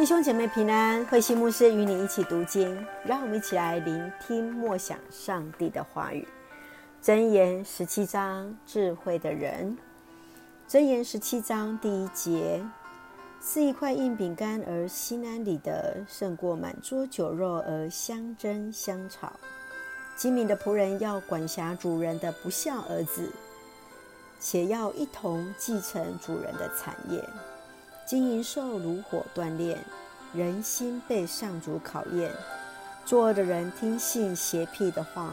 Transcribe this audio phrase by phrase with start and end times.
[0.00, 6.26] 弟兄姐妹平安，慧馨牧师与你一起读经，让我们一起来聆听默想上帝的话语。
[7.02, 9.76] 箴言十七章，智慧的人。
[10.66, 12.64] 箴言十七章第一节：
[13.42, 19.30] 是一块硬饼干而心安理得，胜过满桌酒肉而相争相吵。
[20.16, 23.30] 精明的仆人要管辖主人的不孝儿子，
[24.40, 27.22] 且要一同继承主人的产业。
[28.10, 29.78] 金银兽如火锻炼，
[30.32, 32.32] 人心被上主考验。
[33.04, 35.30] 作恶的人听信邪僻的话，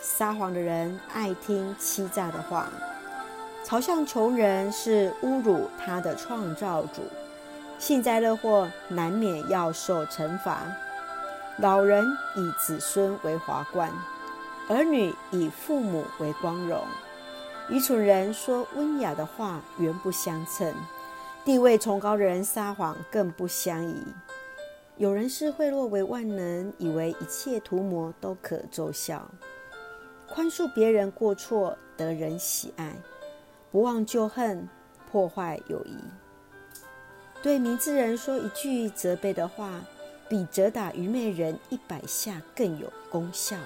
[0.00, 2.66] 撒谎的人爱听欺诈的话。
[3.64, 7.02] 嘲笑穷人是侮辱他的创造主，
[7.78, 10.66] 幸灾乐祸难免要受惩罚。
[11.58, 13.88] 老人以子孙为华冠，
[14.68, 16.82] 儿女以父母为光荣。
[17.68, 20.74] 愚蠢人说温雅的话，原不相称。
[21.46, 24.02] 地位崇高的人撒谎更不相宜。
[24.96, 29.30] 有人视贿赂为万能，以为一切图谋都可奏效。
[30.28, 32.90] 宽恕别人过错，得人喜爱；
[33.70, 34.68] 不忘旧恨，
[35.08, 35.96] 破坏友谊。
[37.40, 39.70] 对明智人说一句责备的话，
[40.28, 43.56] 比责打愚昧人一百下更有功效。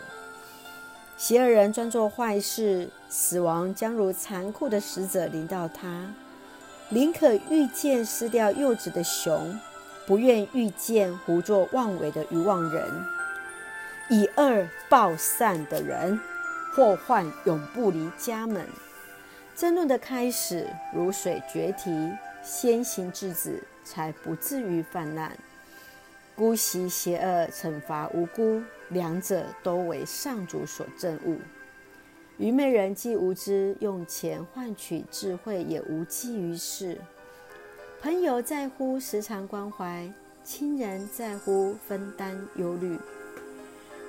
[1.16, 6.14] 邪恶人专做坏事，死亡将如残酷的使者临到他。
[6.92, 9.56] 宁可遇见失掉幼子的熊，
[10.08, 12.84] 不愿遇见胡作妄为的愚妄人。
[14.08, 16.18] 以恶报善的人，
[16.74, 18.66] 祸患永不离家门。
[19.54, 25.30] 争论的开始如水决堤，先行制止，才不至于泛滥。
[26.34, 31.36] 姑息邪恶，惩罚无辜，两者都为上主所憎恶。
[32.40, 36.96] 愚昧人既无知，用钱换取智慧，也无济于事。
[38.00, 40.10] 朋友在乎时常关怀，
[40.42, 42.98] 亲人在乎分担忧虑。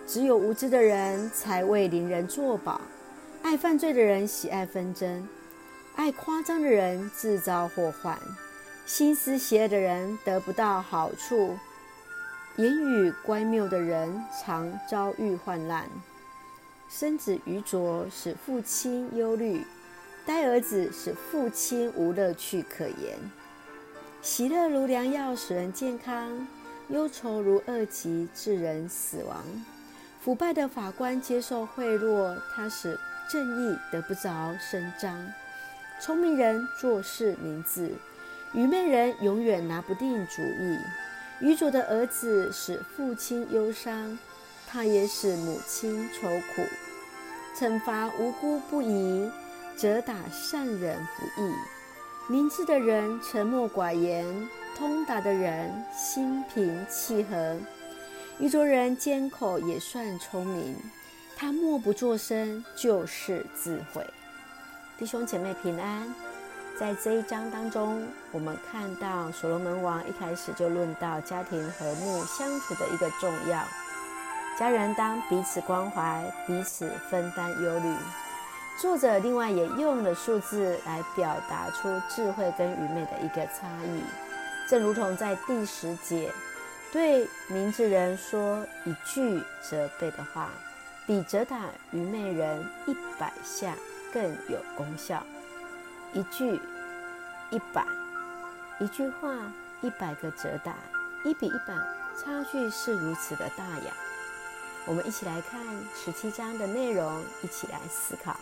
[0.08, 2.80] 只有无知的人才为邻人作保，
[3.42, 5.28] 爱犯罪的人喜爱纷争，
[5.98, 8.18] 爱夸张的人自招祸患，
[8.86, 11.58] 心思邪恶的人得不到好处，
[12.56, 15.86] 言语乖谬的人常遭遇患难。
[16.94, 19.62] 生子愚拙，使父亲忧虑；
[20.26, 23.18] 呆儿子使父亲无乐趣可言。
[24.22, 26.46] 喜乐如良药，使人健康；
[26.90, 29.42] 忧愁如恶疾，致人死亡。
[30.20, 35.26] 腐败的法官接受贿赂，他使正义得不着伸张。
[36.02, 37.96] 聪明人做事明智，
[38.54, 40.78] 愚昧人永远拿不定主意。
[41.40, 44.20] 愚拙的儿子使父亲忧伤。
[44.72, 46.64] 他也使母亲愁苦，
[47.58, 49.30] 惩罚无辜不义，
[49.76, 51.54] 责打善人不义。
[52.30, 57.58] 明智的人沉默寡言，通达的人心平气和。
[58.40, 60.78] 愚拙人缄口也算聪明，
[61.36, 64.08] 他默不作声就是智慧。
[64.98, 66.16] 弟兄姐妹平安，
[66.80, 73.62] 在这一章当中，我们看到所罗门王一开始就论到家庭和睦相处的一个重要。
[74.62, 77.96] 家人当彼此关怀，彼此分担忧虑。
[78.80, 84.04] 作者另外也用了数字来表达出智慧跟愚昧的一个差异，
[84.70, 86.32] 正如同在第十节，
[86.92, 90.48] 对明智人说一句责备的话，
[91.08, 91.58] 比责打
[91.90, 93.74] 愚昧人一百下
[94.14, 95.24] 更有功效。
[96.14, 96.62] 一句
[97.50, 97.84] 一百，
[98.80, 99.34] 一句话
[99.82, 100.76] 一百个责打，
[101.26, 101.74] 一比一百，
[102.16, 103.92] 差距是如此的大呀。
[104.88, 108.36] 我们一起来看十七章的内容，一起来思考。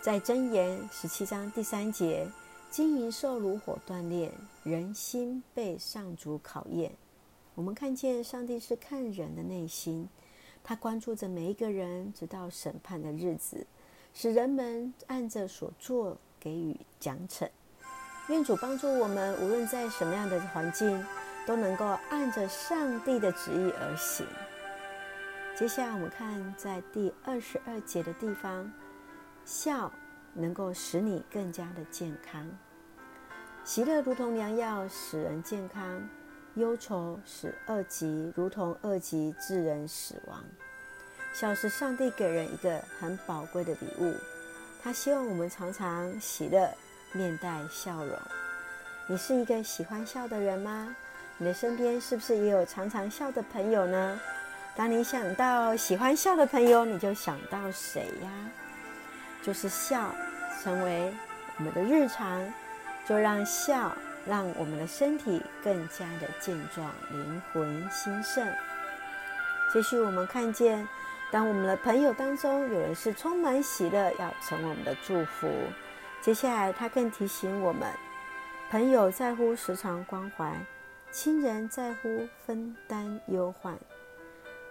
[0.00, 2.26] 在箴言十七章第三节，
[2.70, 6.92] 金银兽如火锻炼，人心被上主考验。
[7.56, 10.08] 我们看见上帝是看人的内心，
[10.62, 13.66] 他关注着每一个人，直到审判的日子，
[14.14, 17.48] 使人们按着所做给予奖惩。
[18.28, 21.04] 愿主帮助我们，无论在什么样的环境，
[21.44, 24.24] 都能够按着上帝的旨意而行。
[25.54, 28.72] 接下来我们看在第二十二节的地方，
[29.44, 29.92] 笑
[30.32, 32.48] 能够使你更加的健康，
[33.62, 36.00] 喜乐如同良药，使人健康；
[36.54, 40.42] 忧愁使恶疾如同恶疾，致人死亡。
[41.34, 44.14] 笑是上帝给人一个很宝贵的礼物，
[44.82, 46.66] 他希望我们常常喜乐，
[47.12, 48.18] 面带笑容。
[49.06, 50.96] 你是一个喜欢笑的人吗？
[51.36, 54.18] 你的身边是不是也有常常笑的朋友呢？
[54.74, 58.30] 当你想到喜欢笑的朋友，你就想到谁呀？
[59.42, 60.14] 就是笑
[60.62, 61.12] 成为
[61.58, 62.42] 我们的日常，
[63.06, 63.92] 就让笑
[64.26, 68.46] 让我们的身体更加的健壮，灵魂兴盛。
[69.72, 70.88] 继续，我们看见，
[71.30, 75.50] 当我们的朋友当中有人是充满喜乐，要成为我们的祝福。
[76.22, 77.86] 接下来，他更提醒我们，
[78.70, 80.56] 朋友在乎时常关怀，
[81.10, 83.76] 亲人在乎分担忧患。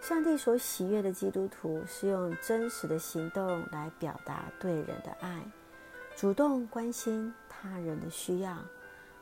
[0.02, 5.40] 上帝所喜悦的基督徒是用真实的行动来表达对人的爱，
[6.16, 8.58] 主动关心他人的需要，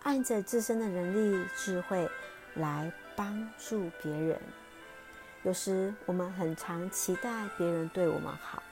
[0.04, 2.10] 按着自身的能力、智慧
[2.56, 4.40] 来帮助别人。
[5.44, 8.64] 有时我们很常期待别人对我们好，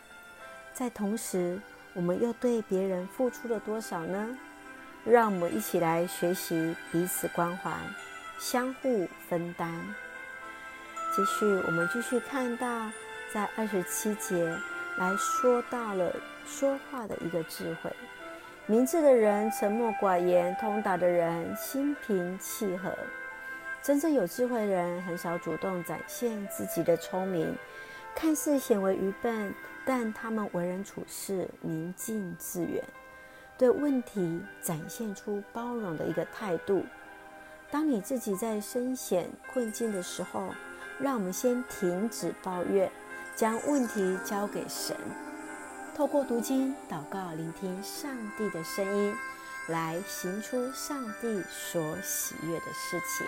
[0.74, 1.62] 在同时，
[1.94, 4.38] 我们又对别人付出了多少呢？
[5.04, 7.78] 让我们一起来学习彼此关怀，
[8.40, 9.96] 相互分担。
[11.16, 12.92] 继续，我们继续看到，
[13.34, 14.46] 在二十七节
[14.98, 16.14] 来说到了
[16.46, 17.92] 说话的一个智慧。
[18.66, 22.92] 明智的人沉默寡言，通达的人心平气和。
[23.82, 27.56] 真正有智慧的人很少主动展现自己的聪明，
[28.14, 29.54] 看似显为愚笨。
[29.86, 32.84] 但他们为人处事宁静致远，
[33.58, 36.86] 对问题展现出包容的一个态度。
[37.72, 40.50] 当你自己在深陷困境的时候，
[41.00, 42.92] 让我们先停止抱怨，
[43.36, 44.96] 将问题交给神，
[45.96, 49.16] 透过读经、祷告、聆听上帝的声音，
[49.68, 53.28] 来行出上帝所喜悦的事情。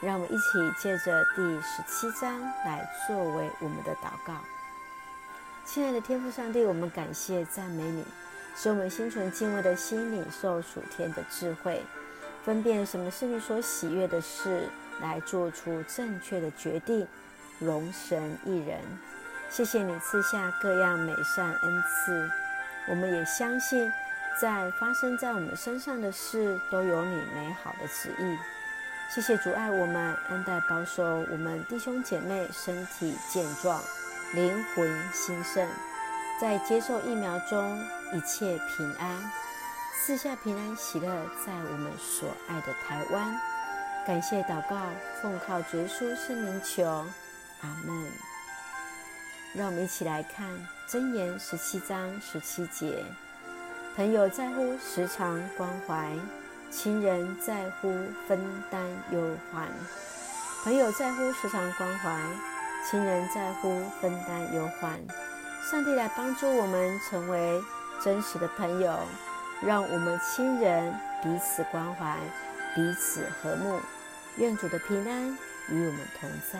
[0.00, 0.42] 让我们一起
[0.80, 4.34] 借着第十七章来作为我们的祷告。
[5.64, 8.04] 亲爱的天父上帝，我们感谢赞美你，
[8.54, 11.82] 使我们心存敬畏的心领受属天的智慧，
[12.44, 14.68] 分辨什么是你所喜悦的事，
[15.00, 17.06] 来做出正确的决定，
[17.58, 18.78] 容神一人。
[19.50, 22.30] 谢谢你赐下各样美善恩赐，
[22.88, 23.90] 我们也相信，
[24.40, 28.36] 在发生在我们身上的事，都有你美好的旨意。
[29.14, 33.80] 谢谢主爱我们，恩待保守我们弟兄姐妹身体健壮。
[34.34, 35.68] 灵魂兴盛，
[36.40, 37.78] 在接受疫苗中
[38.12, 39.30] 一切平安，
[39.96, 41.08] 赐下平安喜乐，
[41.46, 43.40] 在我们所爱的台湾。
[44.06, 44.76] 感谢祷告，
[45.22, 46.84] 奉靠主耶稣圣名求，
[47.62, 48.12] 阿门。
[49.54, 50.46] 让我们一起来看
[50.88, 53.02] 箴言十七章十七节：
[53.96, 56.12] 朋友在乎时常关怀，
[56.70, 57.88] 亲人在乎
[58.28, 59.68] 分担忧患。
[60.64, 62.20] 朋友在乎时常关怀。
[62.90, 65.00] 亲人在乎分担忧患，
[65.70, 67.58] 上帝来帮助我们成为
[68.02, 68.98] 真实的朋友，
[69.62, 70.92] 让我们亲人
[71.22, 72.18] 彼此关怀，
[72.74, 73.80] 彼此和睦。
[74.36, 76.58] 愿主的平安与我们同在。